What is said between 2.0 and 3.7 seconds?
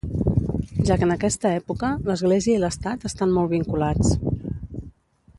l'església i l'Estat estan molt